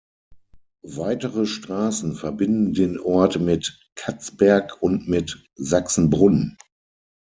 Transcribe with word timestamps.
Weitere 0.95 1.45
Straßen 1.45 2.15
verbinden 2.15 2.73
den 2.73 2.99
Ort 2.99 3.39
mit 3.39 3.79
Katzberg 3.93 4.81
und 4.81 5.07
mit 5.07 5.45
Sachsenbrunn. 5.53 6.57